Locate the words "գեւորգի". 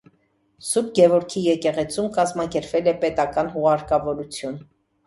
0.99-1.43